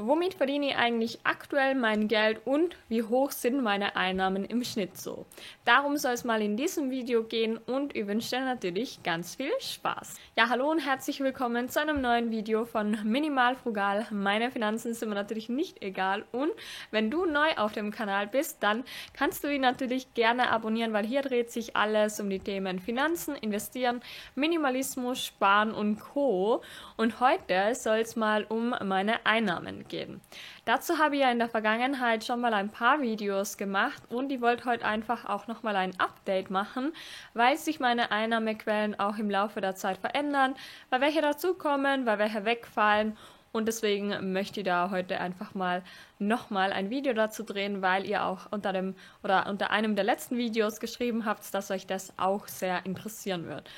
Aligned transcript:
womit 0.00 0.34
verdiene 0.34 0.68
ich 0.68 0.76
eigentlich 0.76 1.18
aktuell 1.24 1.74
mein 1.74 2.06
Geld 2.06 2.40
und 2.44 2.76
wie 2.88 3.02
hoch 3.02 3.32
sind 3.32 3.62
meine 3.62 3.96
Einnahmen 3.96 4.44
im 4.44 4.62
Schnitt 4.62 4.96
so. 4.96 5.26
Darum 5.64 5.96
soll 5.96 6.12
es 6.12 6.22
mal 6.22 6.40
in 6.40 6.56
diesem 6.56 6.90
Video 6.90 7.24
gehen 7.24 7.58
und 7.58 7.96
ich 7.96 8.06
wünsche 8.06 8.36
dir 8.36 8.44
natürlich 8.44 9.02
ganz 9.02 9.34
viel 9.34 9.50
Spaß. 9.58 10.14
Ja, 10.36 10.48
hallo 10.48 10.70
und 10.70 10.78
herzlich 10.78 11.18
willkommen 11.18 11.68
zu 11.68 11.80
einem 11.80 12.00
neuen 12.00 12.30
Video 12.30 12.64
von 12.64 12.96
Minimal 13.02 13.56
Frugal. 13.56 14.06
Meine 14.10 14.52
Finanzen 14.52 14.94
sind 14.94 15.08
mir 15.08 15.16
natürlich 15.16 15.48
nicht 15.48 15.82
egal 15.82 16.24
und 16.30 16.52
wenn 16.92 17.10
du 17.10 17.26
neu 17.26 17.56
auf 17.56 17.72
dem 17.72 17.90
Kanal 17.90 18.28
bist, 18.28 18.62
dann 18.62 18.84
kannst 19.14 19.42
du 19.42 19.52
ihn 19.52 19.62
natürlich 19.62 20.14
gerne 20.14 20.50
abonnieren, 20.50 20.92
weil 20.92 21.06
hier 21.06 21.22
dreht 21.22 21.50
sich 21.50 21.74
alles 21.74 22.20
um 22.20 22.30
die 22.30 22.38
Themen 22.38 22.78
Finanzen, 22.78 23.34
Investieren, 23.34 24.00
Minimalismus, 24.36 25.24
Sparen 25.24 25.72
und 25.72 25.98
Co. 25.98 26.62
Und 26.96 27.18
heute 27.18 27.74
soll 27.74 27.98
es 27.98 28.14
mal 28.14 28.44
um 28.44 28.76
meine 28.84 29.26
Einnahmen 29.26 29.87
gehen. 29.88 30.20
Dazu 30.64 30.98
habe 30.98 31.16
ich 31.16 31.22
ja 31.22 31.30
in 31.30 31.38
der 31.38 31.48
Vergangenheit 31.48 32.24
schon 32.24 32.40
mal 32.40 32.54
ein 32.54 32.70
paar 32.70 33.00
Videos 33.00 33.56
gemacht 33.56 34.02
und 34.08 34.30
ich 34.30 34.40
wollte 34.40 34.64
heute 34.66 34.84
einfach 34.84 35.24
auch 35.24 35.46
nochmal 35.46 35.76
ein 35.76 35.98
Update 35.98 36.50
machen, 36.50 36.92
weil 37.34 37.56
sich 37.56 37.80
meine 37.80 38.10
Einnahmequellen 38.10 38.98
auch 38.98 39.18
im 39.18 39.30
Laufe 39.30 39.60
der 39.60 39.74
Zeit 39.74 39.98
verändern, 39.98 40.54
weil 40.90 41.00
welche 41.00 41.22
dazukommen, 41.22 42.06
weil 42.06 42.18
welche 42.18 42.44
wegfallen 42.44 43.16
und 43.52 43.66
deswegen 43.66 44.32
möchte 44.32 44.60
ich 44.60 44.66
da 44.66 44.90
heute 44.90 45.20
einfach 45.20 45.54
mal 45.54 45.82
nochmal 46.18 46.72
ein 46.72 46.90
Video 46.90 47.14
dazu 47.14 47.42
drehen, 47.42 47.80
weil 47.80 48.06
ihr 48.06 48.24
auch 48.24 48.52
unter 48.52 48.72
dem 48.72 48.94
oder 49.22 49.46
unter 49.48 49.70
einem 49.70 49.96
der 49.96 50.04
letzten 50.04 50.36
Videos 50.36 50.80
geschrieben 50.80 51.24
habt, 51.24 51.52
dass 51.54 51.70
euch 51.70 51.86
das 51.86 52.12
auch 52.18 52.46
sehr 52.46 52.84
interessieren 52.84 53.48
wird. 53.48 53.68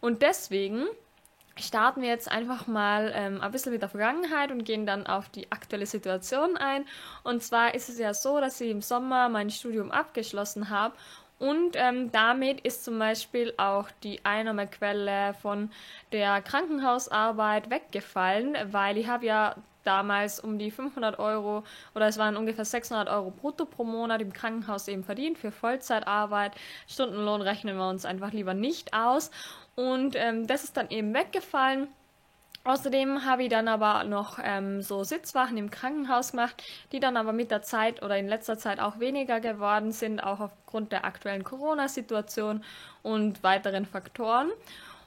Und 0.00 0.22
deswegen 0.22 0.86
starten 1.60 2.02
wir 2.02 2.08
jetzt 2.08 2.30
einfach 2.30 2.66
mal 2.66 3.12
ähm, 3.14 3.40
ein 3.40 3.50
bisschen 3.52 3.72
mit 3.72 3.82
der 3.82 3.88
Vergangenheit 3.88 4.50
und 4.50 4.64
gehen 4.64 4.86
dann 4.86 5.06
auf 5.06 5.28
die 5.28 5.50
aktuelle 5.52 5.86
Situation 5.86 6.56
ein. 6.56 6.84
Und 7.22 7.42
zwar 7.42 7.74
ist 7.74 7.88
es 7.88 7.98
ja 7.98 8.14
so, 8.14 8.40
dass 8.40 8.60
ich 8.60 8.70
im 8.70 8.82
Sommer 8.82 9.28
mein 9.28 9.50
Studium 9.50 9.90
abgeschlossen 9.90 10.70
habe 10.70 10.94
und 11.40 11.74
ähm, 11.76 12.12
damit 12.12 12.60
ist 12.60 12.84
zum 12.84 12.98
Beispiel 12.98 13.54
auch 13.56 13.88
die 14.02 14.22
Einnahmequelle 14.26 15.32
von 15.40 15.70
der 16.12 16.42
Krankenhausarbeit 16.42 17.70
weggefallen, 17.70 18.58
weil 18.72 18.98
ich 18.98 19.08
habe 19.08 19.24
ja 19.24 19.56
damals 19.82 20.38
um 20.38 20.58
die 20.58 20.70
500 20.70 21.18
Euro 21.18 21.64
oder 21.94 22.08
es 22.08 22.18
waren 22.18 22.36
ungefähr 22.36 22.66
600 22.66 23.08
Euro 23.08 23.30
brutto 23.30 23.64
pro 23.64 23.84
Monat 23.84 24.20
im 24.20 24.34
Krankenhaus 24.34 24.86
eben 24.88 25.02
verdient 25.02 25.38
für 25.38 25.50
Vollzeitarbeit. 25.50 26.52
Stundenlohn 26.86 27.40
rechnen 27.40 27.78
wir 27.78 27.88
uns 27.88 28.04
einfach 28.04 28.32
lieber 28.32 28.52
nicht 28.52 28.92
aus. 28.92 29.30
Und 29.80 30.14
ähm, 30.14 30.46
das 30.46 30.62
ist 30.64 30.76
dann 30.76 30.90
eben 30.90 31.14
weggefallen. 31.14 31.88
Außerdem 32.64 33.24
habe 33.24 33.44
ich 33.44 33.48
dann 33.48 33.66
aber 33.66 34.04
noch 34.04 34.38
ähm, 34.42 34.82
so 34.82 35.04
Sitzwachen 35.04 35.56
im 35.56 35.70
Krankenhaus 35.70 36.32
gemacht, 36.32 36.62
die 36.92 37.00
dann 37.00 37.16
aber 37.16 37.32
mit 37.32 37.50
der 37.50 37.62
Zeit 37.62 38.02
oder 38.02 38.18
in 38.18 38.28
letzter 38.28 38.58
Zeit 38.58 38.78
auch 38.78 39.00
weniger 39.00 39.40
geworden 39.40 39.92
sind, 39.92 40.22
auch 40.22 40.40
aufgrund 40.40 40.92
der 40.92 41.06
aktuellen 41.06 41.44
Corona-Situation 41.44 42.62
und 43.02 43.42
weiteren 43.42 43.86
Faktoren. 43.86 44.50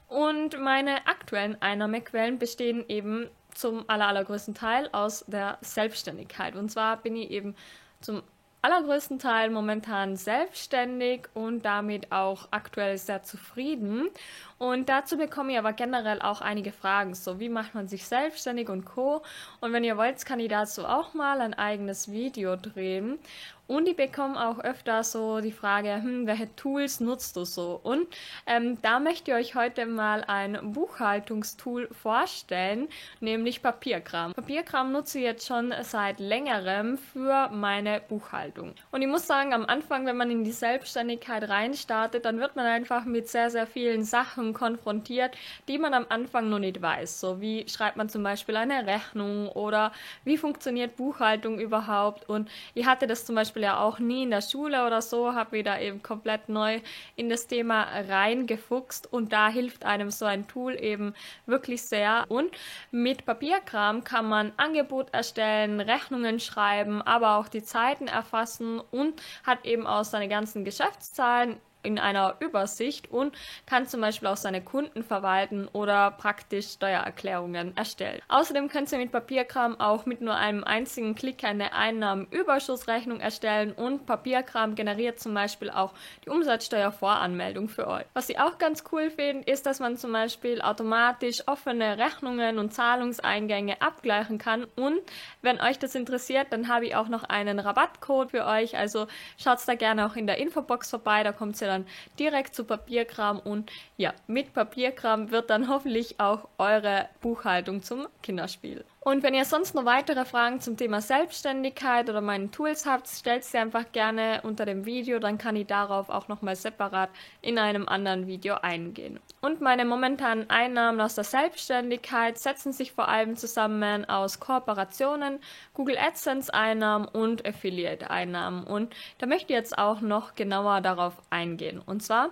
Und 0.08 0.60
meine 0.60 1.06
aktuellen 1.06 1.62
Einnahmequellen 1.62 2.40
bestehen 2.40 2.84
eben 2.88 3.30
zum 3.54 3.88
allergrößten 3.88 4.56
Teil 4.56 4.88
aus 4.90 5.24
der 5.28 5.58
Selbstständigkeit. 5.60 6.56
Und 6.56 6.72
zwar 6.72 6.96
bin 6.96 7.14
ich 7.14 7.30
eben 7.30 7.54
zum 8.00 8.24
allergrößten 8.64 9.18
Teil 9.18 9.50
momentan 9.50 10.16
selbstständig 10.16 11.28
und 11.34 11.66
damit 11.66 12.10
auch 12.10 12.48
aktuell 12.50 12.96
sehr 12.96 13.22
zufrieden. 13.22 14.08
Und 14.58 14.88
dazu 14.88 15.16
bekomme 15.16 15.52
ich 15.52 15.58
aber 15.58 15.72
generell 15.72 16.22
auch 16.22 16.40
einige 16.40 16.72
Fragen, 16.72 17.14
so 17.14 17.40
wie 17.40 17.48
macht 17.48 17.74
man 17.74 17.88
sich 17.88 18.06
selbstständig 18.06 18.68
und 18.68 18.84
co. 18.84 19.22
Und 19.60 19.72
wenn 19.72 19.84
ihr 19.84 19.96
wollt, 19.96 20.24
kann 20.24 20.40
ich 20.40 20.48
dazu 20.48 20.86
auch 20.86 21.14
mal 21.14 21.40
ein 21.40 21.54
eigenes 21.54 22.10
Video 22.10 22.56
drehen. 22.56 23.18
Und 23.66 23.88
ich 23.88 23.96
bekomme 23.96 24.46
auch 24.46 24.58
öfter 24.58 25.02
so 25.04 25.40
die 25.40 25.52
Frage, 25.52 25.94
hm, 25.94 26.26
welche 26.26 26.54
Tools 26.54 27.00
nutzt 27.00 27.36
du 27.36 27.44
so? 27.44 27.80
Und 27.82 28.06
ähm, 28.46 28.76
da 28.82 29.00
möchte 29.00 29.30
ich 29.30 29.36
euch 29.36 29.54
heute 29.54 29.86
mal 29.86 30.22
ein 30.24 30.72
Buchhaltungstool 30.72 31.88
vorstellen, 31.88 32.88
nämlich 33.20 33.62
Papierkram. 33.62 34.34
Papierkram 34.34 34.92
nutze 34.92 35.18
ich 35.18 35.24
jetzt 35.24 35.46
schon 35.46 35.72
seit 35.80 36.20
längerem 36.20 36.98
für 36.98 37.48
meine 37.48 38.02
Buchhaltung. 38.06 38.74
Und 38.90 39.00
ich 39.00 39.08
muss 39.08 39.26
sagen, 39.26 39.54
am 39.54 39.64
Anfang, 39.64 40.04
wenn 40.04 40.18
man 40.18 40.30
in 40.30 40.44
die 40.44 40.52
Selbstständigkeit 40.52 41.48
reinstartet, 41.48 42.26
dann 42.26 42.40
wird 42.40 42.56
man 42.56 42.66
einfach 42.66 43.06
mit 43.06 43.28
sehr, 43.28 43.48
sehr 43.48 43.66
vielen 43.66 44.04
Sachen 44.04 44.43
konfrontiert, 44.52 45.36
die 45.68 45.78
man 45.78 45.94
am 45.94 46.06
Anfang 46.08 46.50
noch 46.50 46.58
nicht 46.58 46.82
weiß. 46.82 47.20
So 47.20 47.40
wie 47.40 47.66
schreibt 47.68 47.96
man 47.96 48.08
zum 48.08 48.22
Beispiel 48.22 48.56
eine 48.56 48.86
Rechnung 48.86 49.48
oder 49.48 49.92
wie 50.24 50.36
funktioniert 50.36 50.96
Buchhaltung 50.96 51.58
überhaupt? 51.58 52.28
Und 52.28 52.50
ich 52.74 52.86
hatte 52.86 53.06
das 53.06 53.24
zum 53.24 53.34
Beispiel 53.34 53.62
ja 53.62 53.80
auch 53.80 53.98
nie 53.98 54.24
in 54.24 54.30
der 54.30 54.42
Schule 54.42 54.86
oder 54.86 55.00
so, 55.00 55.34
habe 55.34 55.62
da 55.62 55.78
eben 55.78 56.02
komplett 56.02 56.48
neu 56.48 56.80
in 57.16 57.28
das 57.28 57.46
Thema 57.46 57.86
reingefuchst 58.08 59.12
und 59.12 59.32
da 59.32 59.48
hilft 59.48 59.84
einem 59.84 60.10
so 60.10 60.24
ein 60.24 60.46
Tool 60.46 60.74
eben 60.74 61.14
wirklich 61.46 61.82
sehr. 61.82 62.24
Und 62.28 62.50
mit 62.90 63.24
Papierkram 63.24 64.04
kann 64.04 64.28
man 64.28 64.52
Angebot 64.56 65.12
erstellen, 65.12 65.80
Rechnungen 65.80 66.40
schreiben, 66.40 67.02
aber 67.02 67.36
auch 67.36 67.48
die 67.48 67.62
Zeiten 67.62 68.08
erfassen 68.08 68.80
und 68.90 69.22
hat 69.44 69.64
eben 69.64 69.86
auch 69.86 70.04
seine 70.04 70.28
ganzen 70.28 70.64
Geschäftszahlen 70.64 71.56
in 71.84 71.98
einer 71.98 72.36
Übersicht 72.40 73.10
und 73.10 73.34
kann 73.66 73.86
zum 73.86 74.00
Beispiel 74.00 74.28
auch 74.28 74.36
seine 74.36 74.62
Kunden 74.62 75.02
verwalten 75.02 75.68
oder 75.72 76.10
praktisch 76.10 76.72
Steuererklärungen 76.72 77.76
erstellen. 77.76 78.20
Außerdem 78.28 78.68
könnt 78.68 78.90
ihr 78.92 78.98
mit 78.98 79.12
Papierkram 79.12 79.80
auch 79.80 80.06
mit 80.06 80.20
nur 80.20 80.34
einem 80.34 80.64
einzigen 80.64 81.14
Klick 81.14 81.44
eine 81.44 81.72
Einnahmenüberschussrechnung 81.74 83.20
erstellen 83.20 83.72
und 83.72 84.06
Papierkram 84.06 84.74
generiert 84.74 85.20
zum 85.20 85.34
Beispiel 85.34 85.70
auch 85.70 85.92
die 86.24 86.30
Umsatzsteuervoranmeldung 86.30 87.68
für 87.68 87.86
euch. 87.86 88.04
Was 88.14 88.28
ich 88.28 88.38
auch 88.40 88.58
ganz 88.58 88.84
cool 88.92 89.10
finde, 89.10 89.50
ist, 89.50 89.66
dass 89.66 89.80
man 89.80 89.96
zum 89.96 90.12
Beispiel 90.12 90.60
automatisch 90.62 91.46
offene 91.46 91.98
Rechnungen 91.98 92.58
und 92.58 92.72
Zahlungseingänge 92.72 93.80
abgleichen 93.80 94.38
kann 94.38 94.64
und 94.76 95.00
wenn 95.42 95.60
euch 95.60 95.78
das 95.78 95.94
interessiert, 95.94 96.48
dann 96.50 96.68
habe 96.68 96.86
ich 96.86 96.96
auch 96.96 97.08
noch 97.08 97.24
einen 97.24 97.58
Rabattcode 97.58 98.30
für 98.30 98.46
euch, 98.46 98.76
also 98.76 99.06
schaut 99.38 99.58
da 99.66 99.74
gerne 99.74 100.06
auch 100.06 100.16
in 100.16 100.26
der 100.26 100.38
Infobox 100.38 100.90
vorbei, 100.90 101.22
da 101.22 101.32
kommt 101.32 101.60
ihr 101.60 101.68
dann 101.74 101.86
direkt 102.18 102.54
zu 102.54 102.64
Papierkram 102.64 103.38
und 103.38 103.70
ja, 103.96 104.12
mit 104.26 104.52
Papierkram 104.54 105.30
wird 105.30 105.50
dann 105.50 105.68
hoffentlich 105.68 106.20
auch 106.20 106.48
eure 106.58 107.08
Buchhaltung 107.20 107.82
zum 107.82 108.06
Kinderspiel. 108.22 108.84
Und 109.04 109.22
wenn 109.22 109.34
ihr 109.34 109.44
sonst 109.44 109.74
noch 109.74 109.84
weitere 109.84 110.24
Fragen 110.24 110.60
zum 110.60 110.78
Thema 110.78 111.02
Selbstständigkeit 111.02 112.08
oder 112.08 112.22
meinen 112.22 112.52
Tools 112.52 112.86
habt, 112.86 113.06
stellt 113.06 113.44
sie 113.44 113.58
einfach 113.58 113.92
gerne 113.92 114.40
unter 114.44 114.64
dem 114.64 114.86
Video, 114.86 115.18
dann 115.18 115.36
kann 115.36 115.56
ich 115.56 115.66
darauf 115.66 116.08
auch 116.08 116.28
nochmal 116.28 116.56
separat 116.56 117.10
in 117.42 117.58
einem 117.58 117.86
anderen 117.86 118.26
Video 118.26 118.54
eingehen. 118.54 119.20
Und 119.42 119.60
meine 119.60 119.84
momentanen 119.84 120.48
Einnahmen 120.48 121.02
aus 121.02 121.16
der 121.16 121.24
Selbstständigkeit 121.24 122.38
setzen 122.38 122.72
sich 122.72 122.92
vor 122.92 123.08
allem 123.08 123.36
zusammen 123.36 124.06
aus 124.06 124.40
Kooperationen, 124.40 125.38
Google 125.74 125.98
AdSense 125.98 126.54
Einnahmen 126.54 127.06
und 127.06 127.46
Affiliate 127.46 128.08
Einnahmen. 128.08 128.64
Und 128.64 128.96
da 129.18 129.26
möchte 129.26 129.52
ich 129.52 129.58
jetzt 129.58 129.76
auch 129.76 130.00
noch 130.00 130.34
genauer 130.34 130.80
darauf 130.80 131.12
eingehen. 131.28 131.82
Und 131.84 132.02
zwar 132.02 132.30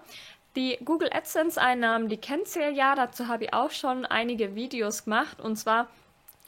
die 0.57 0.79
Google 0.83 1.11
AdSense 1.13 1.61
Einnahmen, 1.61 2.09
die 2.09 2.17
kennt 2.17 2.57
ihr 2.57 2.71
ja, 2.71 2.95
dazu 2.95 3.29
habe 3.29 3.45
ich 3.45 3.53
auch 3.53 3.71
schon 3.71 4.07
einige 4.07 4.55
Videos 4.55 5.05
gemacht. 5.05 5.39
Und 5.39 5.57
zwar 5.57 5.89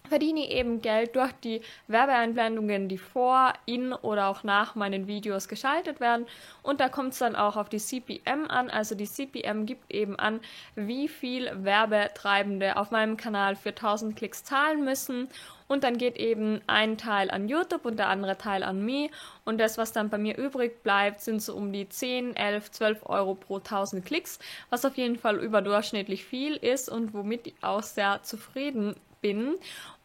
verdiene 0.09 0.50
eben 0.50 0.82
Geld 0.82 1.16
durch 1.16 1.32
die 1.32 1.62
Werbeeinblendungen, 1.88 2.88
die 2.88 2.98
vor, 2.98 3.54
in 3.65 3.92
oder 3.92 4.28
auch 4.28 4.44
nach 4.44 4.75
meinen 4.75 5.06
Videos 5.06 5.48
geschaltet 5.48 5.98
werden. 5.98 6.26
Und 6.62 6.81
da 6.81 6.88
kommt 6.88 7.15
es 7.15 7.20
dann 7.20 7.34
auch 7.34 7.56
auf 7.56 7.69
die 7.70 7.78
CPM 7.78 8.47
an. 8.48 8.69
Also 8.69 8.94
die 8.94 9.09
CPM 9.09 9.64
gibt 9.64 9.93
eben 9.93 10.19
an, 10.19 10.41
wie 10.75 11.09
viel 11.09 11.50
Werbetreibende 11.64 12.76
auf 12.76 12.91
meinem 12.91 13.16
Kanal 13.16 13.56
für 13.56 13.70
1000 13.70 14.14
Klicks 14.14 14.44
zahlen 14.44 14.84
müssen. 14.84 15.28
Und 15.66 15.84
dann 15.84 15.97
geht 15.97 16.19
eben 16.19 16.60
ein 16.66 16.98
Teil 16.98 17.31
an 17.31 17.48
YouTube 17.48 17.87
und 17.87 17.99
der 17.99 18.08
andere 18.08 18.37
Teil 18.37 18.62
an 18.62 18.84
mich. 18.84 19.11
Und 19.46 19.58
das, 19.58 19.78
was 19.78 19.93
dann 19.93 20.11
bei 20.11 20.19
mir 20.19 20.37
übrig 20.37 20.82
bleibt, 20.82 21.23
sind 21.23 21.40
so 21.40 21.55
um 21.55 21.73
die 21.73 21.88
10, 21.88 22.37
11, 22.37 22.70
12 22.70 23.06
Euro 23.06 23.34
pro 23.34 23.56
1000 23.56 24.05
Klicks, 24.05 24.38
was 24.69 24.84
auf 24.84 24.99
jeden 24.99 25.17
Fall 25.17 25.38
überdurchschnittlich 25.38 26.26
viel 26.26 26.56
ist 26.56 26.90
und 26.90 27.14
womit 27.14 27.46
ich 27.46 27.55
auch 27.62 27.82
sehr 27.82 28.23
zufrieden 28.23 28.94
bin. 29.25 29.56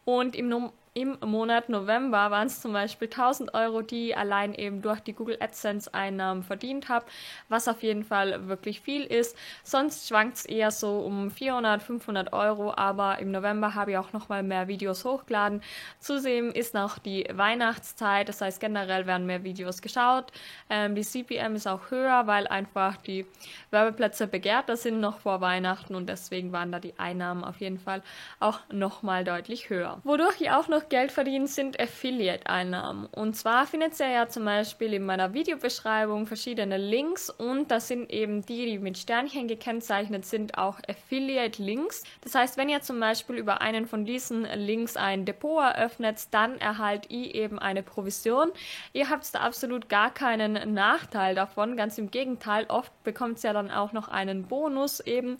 Und 0.04 0.34
im 0.34 0.48
im 0.92 1.16
Monat 1.24 1.68
November 1.68 2.32
waren 2.32 2.48
es 2.48 2.60
zum 2.60 2.72
Beispiel 2.72 3.06
1000 3.06 3.54
Euro, 3.54 3.80
die 3.80 4.16
allein 4.16 4.54
eben 4.54 4.82
durch 4.82 4.98
die 4.98 5.12
Google 5.12 5.36
AdSense 5.38 5.94
Einnahmen 5.94 6.42
verdient 6.42 6.88
habe, 6.88 7.06
was 7.48 7.68
auf 7.68 7.84
jeden 7.84 8.02
Fall 8.02 8.48
wirklich 8.48 8.80
viel 8.80 9.04
ist. 9.04 9.36
Sonst 9.62 10.08
schwankt 10.08 10.38
es 10.38 10.44
eher 10.46 10.72
so 10.72 10.98
um 10.98 11.30
400, 11.30 11.80
500 11.80 12.32
Euro, 12.32 12.74
aber 12.74 13.20
im 13.20 13.30
November 13.30 13.76
habe 13.76 13.92
ich 13.92 13.98
auch 13.98 14.12
nochmal 14.12 14.42
mehr 14.42 14.66
Videos 14.66 15.04
hochgeladen. 15.04 15.62
Zudem 16.00 16.50
ist 16.50 16.74
noch 16.74 16.98
die 16.98 17.24
Weihnachtszeit, 17.32 18.28
das 18.28 18.40
heißt 18.40 18.58
generell 18.58 19.06
werden 19.06 19.26
mehr 19.26 19.44
Videos 19.44 19.82
geschaut. 19.82 20.32
Ähm, 20.68 20.96
die 20.96 21.02
CPM 21.02 21.54
ist 21.54 21.68
auch 21.68 21.92
höher, 21.92 22.26
weil 22.26 22.48
einfach 22.48 22.96
die 22.96 23.26
Werbeplätze 23.70 24.26
begehrter 24.26 24.76
sind 24.76 24.98
noch 24.98 25.20
vor 25.20 25.40
Weihnachten 25.40 25.94
und 25.94 26.08
deswegen 26.08 26.50
waren 26.50 26.72
da 26.72 26.80
die 26.80 26.98
Einnahmen 26.98 27.44
auf 27.44 27.60
jeden 27.60 27.78
Fall 27.78 28.02
auch 28.40 28.58
nochmal 28.72 29.22
deutlich 29.22 29.70
höher. 29.70 30.00
Wodurch 30.02 30.40
ich 30.40 30.50
auch 30.50 30.66
noch 30.66 30.79
noch 30.80 30.88
Geld 30.88 31.12
verdienen, 31.12 31.46
sind 31.46 31.78
Affiliate-Einnahmen. 31.78 33.06
Und 33.06 33.36
zwar 33.36 33.66
findet 33.66 33.98
ihr 34.00 34.08
ja 34.08 34.28
zum 34.28 34.44
Beispiel 34.44 34.94
in 34.94 35.04
meiner 35.04 35.34
Videobeschreibung 35.34 36.26
verschiedene 36.26 36.78
Links 36.78 37.28
und 37.28 37.70
das 37.70 37.88
sind 37.88 38.10
eben 38.10 38.44
die, 38.46 38.66
die 38.66 38.78
mit 38.78 38.96
Sternchen 38.96 39.46
gekennzeichnet 39.46 40.24
sind, 40.24 40.56
auch 40.56 40.78
Affiliate-Links. 40.88 42.04
Das 42.22 42.34
heißt, 42.34 42.56
wenn 42.56 42.68
ihr 42.68 42.80
zum 42.80 42.98
Beispiel 42.98 43.36
über 43.36 43.60
einen 43.60 43.86
von 43.86 44.04
diesen 44.04 44.44
Links 44.44 44.96
ein 44.96 45.24
Depot 45.24 45.62
eröffnet, 45.62 46.28
dann 46.30 46.58
erhaltet 46.58 47.10
ihr 47.10 47.34
eben 47.34 47.58
eine 47.58 47.82
Provision. 47.82 48.50
Ihr 48.92 49.10
habt 49.10 49.34
da 49.34 49.40
absolut 49.40 49.88
gar 49.88 50.12
keinen 50.14 50.72
Nachteil 50.72 51.34
davon, 51.34 51.76
ganz 51.76 51.98
im 51.98 52.10
Gegenteil, 52.10 52.64
oft 52.68 52.92
bekommt 53.04 53.38
ihr 53.44 53.48
ja 53.48 53.52
dann 53.52 53.70
auch 53.70 53.92
noch 53.92 54.08
einen 54.08 54.44
Bonus 54.44 55.00
eben 55.00 55.36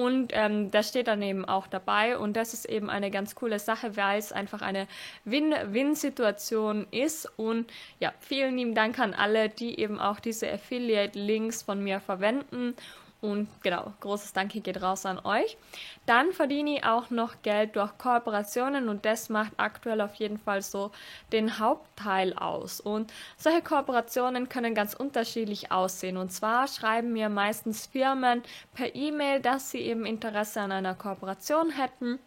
und 0.00 0.30
ähm, 0.32 0.70
das 0.70 0.88
steht 0.88 1.08
dann 1.08 1.20
eben 1.20 1.44
auch 1.44 1.66
dabei. 1.66 2.16
Und 2.16 2.34
das 2.34 2.54
ist 2.54 2.64
eben 2.64 2.88
eine 2.88 3.10
ganz 3.10 3.34
coole 3.34 3.58
Sache, 3.58 3.98
weil 3.98 4.18
es 4.18 4.32
einfach 4.32 4.62
eine 4.62 4.86
Win-Win-Situation 5.26 6.86
ist. 6.90 7.30
Und 7.36 7.70
ja, 7.98 8.14
vielen 8.18 8.56
lieben 8.56 8.74
Dank 8.74 8.98
an 8.98 9.12
alle, 9.12 9.50
die 9.50 9.78
eben 9.78 10.00
auch 10.00 10.18
diese 10.18 10.50
Affiliate-Links 10.50 11.62
von 11.62 11.84
mir 11.84 12.00
verwenden. 12.00 12.74
Und 13.20 13.48
genau, 13.62 13.92
großes 14.00 14.32
Danke 14.32 14.60
geht 14.60 14.80
raus 14.80 15.04
an 15.04 15.18
euch. 15.18 15.58
Dann 16.06 16.32
verdiene 16.32 16.78
ich 16.78 16.84
auch 16.84 17.10
noch 17.10 17.42
Geld 17.42 17.76
durch 17.76 17.98
Kooperationen 17.98 18.88
und 18.88 19.04
das 19.04 19.28
macht 19.28 19.52
aktuell 19.58 20.00
auf 20.00 20.14
jeden 20.14 20.38
Fall 20.38 20.62
so 20.62 20.90
den 21.30 21.58
Hauptteil 21.58 22.32
aus. 22.32 22.80
Und 22.80 23.12
solche 23.36 23.60
Kooperationen 23.60 24.48
können 24.48 24.74
ganz 24.74 24.94
unterschiedlich 24.94 25.70
aussehen. 25.70 26.16
Und 26.16 26.32
zwar 26.32 26.66
schreiben 26.66 27.12
mir 27.12 27.28
meistens 27.28 27.86
Firmen 27.86 28.42
per 28.74 28.94
E-Mail, 28.94 29.40
dass 29.40 29.70
sie 29.70 29.80
eben 29.80 30.06
Interesse 30.06 30.62
an 30.62 30.72
einer 30.72 30.94
Kooperation 30.94 31.70
hätten. 31.70 32.18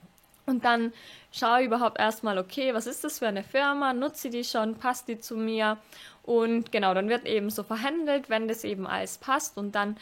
Und 0.45 0.65
dann 0.65 0.91
schaue 1.31 1.61
ich 1.61 1.67
überhaupt 1.67 1.97
erstmal, 1.99 2.37
okay, 2.37 2.73
was 2.73 2.85
ist 2.85 3.03
das 3.03 3.19
für 3.19 3.27
eine 3.27 3.43
Firma? 3.43 3.93
Nutze 3.93 4.29
die 4.29 4.43
schon? 4.43 4.75
Passt 4.75 5.07
die 5.07 5.19
zu 5.19 5.37
mir? 5.37 5.77
Und 6.21 6.71
genau, 6.71 6.93
dann 6.93 7.09
wird 7.09 7.25
eben 7.25 7.49
so 7.49 7.63
verhandelt, 7.63 8.29
wenn 8.29 8.47
das 8.47 8.63
eben 8.63 8.85
alles 8.85 9.17
passt. 9.17 9.57
Und 9.57 9.73
dann 9.73 9.97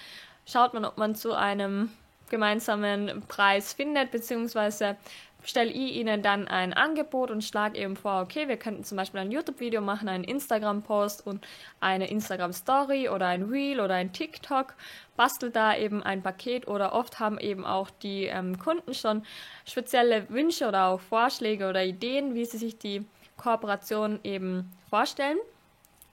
schaut 0.45 0.73
man, 0.73 0.85
ob 0.85 0.97
man 0.97 1.15
zu 1.15 1.33
einem 1.33 1.91
gemeinsamen 2.29 3.23
Preis 3.27 3.73
findet, 3.73 4.11
beziehungsweise 4.11 4.95
stelle 5.43 5.71
ich 5.71 5.95
ihnen 5.95 6.21
dann 6.21 6.47
ein 6.47 6.73
Angebot 6.73 7.31
und 7.31 7.43
schlage 7.43 7.77
eben 7.77 7.95
vor, 7.95 8.21
okay, 8.21 8.47
wir 8.47 8.57
könnten 8.57 8.83
zum 8.83 8.97
Beispiel 8.97 9.21
ein 9.21 9.31
YouTube-Video 9.31 9.81
machen, 9.81 10.07
einen 10.07 10.23
Instagram-Post 10.23 11.25
und 11.25 11.45
eine 11.79 12.09
Instagram-Story 12.09 13.09
oder 13.09 13.27
ein 13.27 13.43
Reel 13.43 13.79
oder 13.79 13.95
ein 13.95 14.13
TikTok, 14.13 14.75
bastelt 15.17 15.55
da 15.55 15.75
eben 15.75 16.03
ein 16.03 16.21
Paket 16.21 16.67
oder 16.67 16.93
oft 16.93 17.19
haben 17.19 17.39
eben 17.39 17.65
auch 17.65 17.89
die 17.89 18.25
ähm, 18.25 18.59
Kunden 18.59 18.93
schon 18.93 19.23
spezielle 19.65 20.29
Wünsche 20.29 20.67
oder 20.67 20.87
auch 20.87 21.01
Vorschläge 21.01 21.67
oder 21.69 21.83
Ideen, 21.83 22.35
wie 22.35 22.45
sie 22.45 22.57
sich 22.57 22.77
die 22.77 23.05
Kooperation 23.37 24.19
eben 24.23 24.71
vorstellen. 24.89 25.37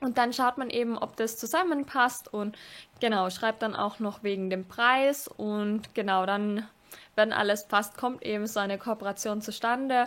Und 0.00 0.16
dann 0.16 0.32
schaut 0.32 0.58
man 0.58 0.70
eben, 0.70 0.96
ob 0.96 1.16
das 1.16 1.36
zusammenpasst 1.36 2.32
und 2.32 2.56
genau, 3.00 3.30
schreibt 3.30 3.62
dann 3.62 3.74
auch 3.74 3.98
noch 3.98 4.22
wegen 4.22 4.48
dem 4.48 4.66
Preis 4.66 5.26
und 5.26 5.94
genau, 5.94 6.24
dann, 6.24 6.68
wenn 7.16 7.32
alles 7.32 7.66
passt, 7.66 7.96
kommt 7.96 8.24
eben 8.24 8.46
so 8.46 8.60
eine 8.60 8.78
Kooperation 8.78 9.42
zustande. 9.42 10.06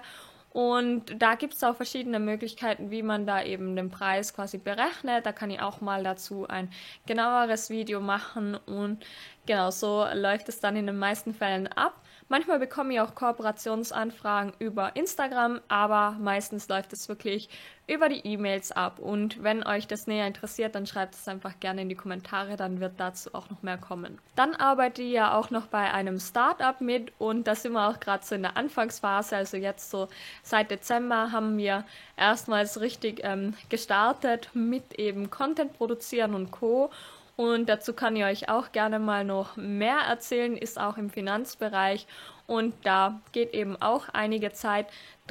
Und 0.53 1.21
da 1.21 1.35
gibt 1.35 1.53
es 1.53 1.63
auch 1.63 1.75
verschiedene 1.77 2.19
Möglichkeiten, 2.19 2.91
wie 2.91 3.03
man 3.03 3.25
da 3.25 3.41
eben 3.41 3.75
den 3.75 3.89
Preis 3.89 4.33
quasi 4.33 4.57
berechnet. 4.57 5.25
Da 5.25 5.31
kann 5.31 5.49
ich 5.49 5.61
auch 5.61 5.79
mal 5.79 6.03
dazu 6.03 6.45
ein 6.47 6.69
genaueres 7.05 7.69
Video 7.69 8.01
machen 8.01 8.55
und 8.55 9.05
genau 9.45 9.71
so 9.71 10.05
läuft 10.13 10.49
es 10.49 10.59
dann 10.59 10.75
in 10.75 10.87
den 10.87 10.97
meisten 10.97 11.33
Fällen 11.33 11.67
ab. 11.69 12.01
Manchmal 12.31 12.59
bekomme 12.59 12.93
ich 12.93 13.01
auch 13.01 13.13
Kooperationsanfragen 13.13 14.53
über 14.57 14.95
Instagram, 14.95 15.59
aber 15.67 16.15
meistens 16.17 16.69
läuft 16.69 16.93
es 16.93 17.09
wirklich 17.09 17.49
über 17.87 18.07
die 18.07 18.25
E-Mails 18.25 18.71
ab. 18.71 18.99
Und 18.99 19.43
wenn 19.43 19.67
euch 19.67 19.85
das 19.85 20.07
näher 20.07 20.27
interessiert, 20.27 20.73
dann 20.75 20.85
schreibt 20.85 21.15
es 21.15 21.27
einfach 21.27 21.59
gerne 21.59 21.81
in 21.81 21.89
die 21.89 21.95
Kommentare, 21.95 22.55
dann 22.55 22.79
wird 22.79 22.93
dazu 23.01 23.31
auch 23.33 23.49
noch 23.49 23.63
mehr 23.63 23.77
kommen. 23.77 24.17
Dann 24.37 24.55
arbeite 24.55 25.01
ich 25.01 25.11
ja 25.11 25.37
auch 25.37 25.49
noch 25.49 25.67
bei 25.67 25.91
einem 25.91 26.21
Startup 26.21 26.79
mit 26.79 27.11
und 27.19 27.47
da 27.47 27.55
sind 27.55 27.73
wir 27.73 27.89
auch 27.89 27.99
gerade 27.99 28.25
so 28.25 28.33
in 28.33 28.43
der 28.43 28.55
Anfangsphase. 28.55 29.35
Also 29.35 29.57
jetzt 29.57 29.91
so 29.91 30.07
seit 30.41 30.71
Dezember 30.71 31.33
haben 31.33 31.57
wir 31.57 31.83
erstmals 32.15 32.79
richtig 32.79 33.19
ähm, 33.25 33.55
gestartet 33.67 34.51
mit 34.53 34.93
eben 34.93 35.29
Content 35.29 35.73
produzieren 35.73 36.33
und 36.33 36.49
Co. 36.51 36.91
Und 37.41 37.69
dazu 37.69 37.93
kann 37.93 38.15
ich 38.15 38.23
euch 38.23 38.49
auch 38.49 38.71
gerne 38.71 38.99
mal 38.99 39.25
noch 39.25 39.55
mehr 39.55 39.97
erzählen, 40.07 40.55
ist 40.55 40.79
auch 40.79 40.97
im 40.97 41.09
Finanzbereich. 41.09 42.05
Und 42.45 42.75
da 42.83 43.19
geht 43.31 43.55
eben 43.55 43.81
auch 43.81 44.09
einige 44.09 44.53
Zeit 44.53 44.85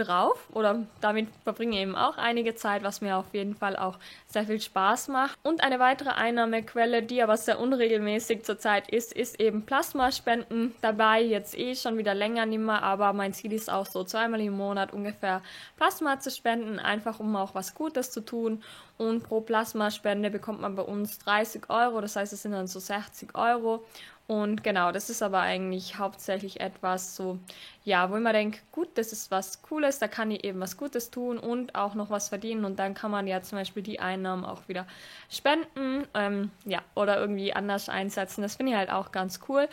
drauf 0.04 0.48
oder 0.52 0.86
damit 1.00 1.28
verbringe 1.44 1.76
ich 1.76 1.82
eben 1.82 1.96
auch 1.96 2.18
einige 2.18 2.54
Zeit, 2.54 2.82
was 2.82 3.00
mir 3.00 3.16
auf 3.16 3.32
jeden 3.32 3.54
Fall 3.54 3.76
auch 3.76 3.98
sehr 4.26 4.44
viel 4.44 4.60
Spaß 4.60 5.08
macht. 5.08 5.38
Und 5.42 5.62
eine 5.62 5.78
weitere 5.78 6.10
Einnahmequelle, 6.10 7.02
die 7.02 7.22
aber 7.22 7.36
sehr 7.36 7.60
unregelmäßig 7.60 8.44
zurzeit 8.44 8.88
ist, 8.88 9.12
ist 9.12 9.40
eben 9.40 9.66
Plasmaspenden. 9.66 10.74
Dabei 10.80 11.22
jetzt 11.22 11.58
eh 11.58 11.74
schon 11.74 11.98
wieder 11.98 12.14
länger 12.14 12.46
nicht 12.46 12.60
mehr, 12.60 12.82
aber 12.82 13.12
mein 13.12 13.32
Ziel 13.32 13.52
ist 13.52 13.70
auch 13.70 13.86
so 13.86 14.04
zweimal 14.04 14.40
im 14.40 14.56
Monat 14.56 14.92
ungefähr 14.92 15.42
Plasma 15.76 16.20
zu 16.20 16.30
spenden, 16.30 16.78
einfach 16.78 17.20
um 17.20 17.34
auch 17.36 17.54
was 17.54 17.74
Gutes 17.74 18.10
zu 18.10 18.20
tun. 18.20 18.62
Und 18.98 19.22
pro 19.22 19.40
Plasmaspende 19.40 20.30
bekommt 20.30 20.60
man 20.60 20.76
bei 20.76 20.82
uns 20.82 21.18
30 21.20 21.70
Euro, 21.70 22.00
das 22.00 22.16
heißt 22.16 22.32
es 22.32 22.42
sind 22.42 22.52
dann 22.52 22.66
so 22.66 22.80
60 22.80 23.34
Euro. 23.34 23.84
Und 24.30 24.62
genau, 24.62 24.92
das 24.92 25.10
ist 25.10 25.24
aber 25.24 25.40
eigentlich 25.40 25.98
hauptsächlich 25.98 26.60
etwas 26.60 27.16
so, 27.16 27.40
ja, 27.82 28.12
wo 28.12 28.14
mir 28.14 28.32
denke, 28.32 28.60
gut, 28.70 28.96
das 28.96 29.12
ist 29.12 29.32
was 29.32 29.60
Cooles, 29.62 29.98
da 29.98 30.06
kann 30.06 30.30
ich 30.30 30.44
eben 30.44 30.60
was 30.60 30.76
Gutes 30.76 31.10
tun 31.10 31.36
und 31.36 31.74
auch 31.74 31.96
noch 31.96 32.10
was 32.10 32.28
verdienen 32.28 32.64
und 32.64 32.78
dann 32.78 32.94
kann 32.94 33.10
man 33.10 33.26
ja 33.26 33.42
zum 33.42 33.58
Beispiel 33.58 33.82
die 33.82 33.98
Einnahmen 33.98 34.44
auch 34.44 34.68
wieder 34.68 34.86
spenden, 35.28 36.06
ähm, 36.14 36.52
ja, 36.64 36.78
oder 36.94 37.18
irgendwie 37.18 37.52
anders 37.52 37.88
einsetzen. 37.88 38.42
Das 38.42 38.54
finde 38.54 38.70
ich 38.70 38.78
halt 38.78 38.90
auch 38.90 39.10
ganz 39.10 39.40
cool. 39.48 39.68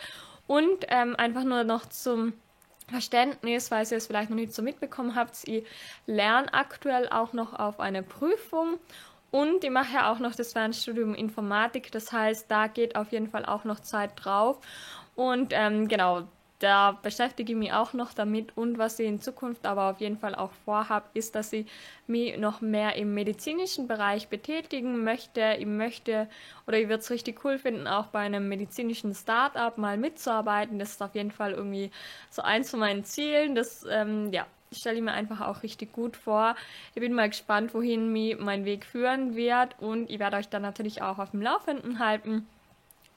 Und 0.48 0.86
ähm, 0.88 1.14
einfach 1.14 1.44
nur 1.44 1.62
noch 1.62 1.86
zum 1.86 2.32
Verständnis, 2.88 3.70
weil 3.70 3.86
ihr 3.88 3.98
es 3.98 4.08
vielleicht 4.08 4.30
noch 4.30 4.36
nicht 4.36 4.52
so 4.52 4.62
mitbekommen 4.62 5.14
habt, 5.14 5.38
ich 5.46 5.64
lerne 6.06 6.52
aktuell 6.52 7.08
auch 7.10 7.32
noch 7.32 7.56
auf 7.56 7.78
eine 7.78 8.02
Prüfung 8.02 8.80
und 9.30 9.64
ich 9.64 9.70
mache 9.70 9.94
ja 9.94 10.12
auch 10.12 10.18
noch 10.18 10.34
das 10.34 10.52
Fernstudium 10.52 11.14
Informatik, 11.14 11.92
das 11.92 12.12
heißt, 12.12 12.50
da 12.50 12.66
geht 12.66 12.96
auf 12.96 13.12
jeden 13.12 13.28
Fall 13.28 13.44
auch 13.44 13.64
noch 13.64 13.80
Zeit 13.80 14.12
drauf. 14.16 14.58
Und 15.14 15.52
ähm, 15.52 15.88
genau, 15.88 16.28
da 16.58 16.92
beschäftige 17.02 17.52
ich 17.52 17.58
mich 17.58 17.72
auch 17.72 17.92
noch 17.92 18.12
damit. 18.12 18.56
Und 18.56 18.78
was 18.78 18.98
ich 18.98 19.06
in 19.06 19.20
Zukunft 19.20 19.64
aber 19.66 19.90
auf 19.90 20.00
jeden 20.00 20.18
Fall 20.18 20.34
auch 20.34 20.52
vorhabe, 20.64 21.06
ist, 21.14 21.34
dass 21.34 21.52
ich 21.52 21.66
mich 22.06 22.36
noch 22.36 22.60
mehr 22.60 22.96
im 22.96 23.14
medizinischen 23.14 23.86
Bereich 23.86 24.28
betätigen 24.28 25.04
möchte. 25.04 25.56
Ich 25.58 25.66
möchte 25.66 26.28
oder 26.66 26.78
ich 26.78 26.88
würde 26.88 27.00
es 27.00 27.10
richtig 27.10 27.44
cool 27.44 27.58
finden, 27.58 27.86
auch 27.86 28.06
bei 28.06 28.20
einem 28.20 28.48
medizinischen 28.48 29.14
Startup 29.14 29.76
mal 29.78 29.96
mitzuarbeiten. 29.98 30.78
Das 30.78 30.90
ist 30.92 31.02
auf 31.02 31.14
jeden 31.14 31.30
Fall 31.30 31.52
irgendwie 31.52 31.90
so 32.30 32.42
eins 32.42 32.70
von 32.70 32.80
meinen 32.80 33.04
Zielen. 33.04 33.54
Das 33.54 33.86
ähm, 33.88 34.32
ja, 34.32 34.46
stelle 34.72 34.96
ich 34.96 35.02
mir 35.02 35.12
einfach 35.12 35.40
auch 35.40 35.62
richtig 35.62 35.92
gut 35.92 36.16
vor. 36.16 36.56
Ich 36.94 37.00
bin 37.00 37.12
mal 37.12 37.28
gespannt, 37.28 37.74
wohin 37.74 38.12
mich 38.12 38.38
mein 38.38 38.64
Weg 38.64 38.84
führen 38.84 39.36
wird 39.36 39.76
und 39.78 40.10
ich 40.10 40.18
werde 40.18 40.36
euch 40.36 40.48
dann 40.48 40.62
natürlich 40.62 41.02
auch 41.02 41.18
auf 41.18 41.30
dem 41.30 41.42
Laufenden 41.42 41.98
halten. 41.98 42.46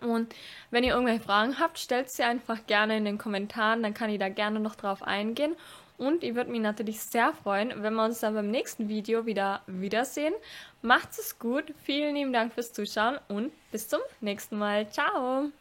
Und 0.02 0.34
wenn 0.72 0.84
ihr 0.84 0.94
irgendwelche 0.94 1.24
Fragen 1.24 1.60
habt, 1.60 1.78
stellt 1.78 2.12
sie 2.12 2.24
einfach 2.24 2.66
gerne 2.66 2.98
in 2.98 3.06
den 3.06 3.18
Kommentaren, 3.18 3.84
dann 3.84 3.94
kann 3.94 4.10
ich 4.10 4.20
da 4.20 4.30
gerne 4.30 4.60
noch 4.60 4.76
drauf 4.76 5.04
eingehen. 5.04 5.56
Und 5.98 6.24
ich 6.24 6.34
würde 6.34 6.50
mich 6.50 6.62
natürlich 6.62 7.00
sehr 7.00 7.32
freuen, 7.32 7.84
wenn 7.84 7.94
wir 7.94 8.06
uns 8.06 8.22
dann 8.22 8.34
beim 8.34 8.50
nächsten 8.50 8.90
Video 8.90 9.28
wieder 9.28 9.62
wiedersehen. 9.68 10.34
Macht 10.82 11.12
es 11.12 11.38
gut, 11.38 11.76
vielen 11.84 12.16
lieben 12.16 12.34
Dank 12.34 12.54
fürs 12.54 12.74
Zuschauen 12.74 13.20
und 13.28 13.52
bis 13.72 13.88
zum 13.88 14.00
nächsten 14.20 14.58
Mal. 14.58 14.90
Ciao! 14.90 15.52